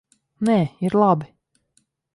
Nē, 0.49 0.55
ir 0.89 0.97
labi. 1.03 1.31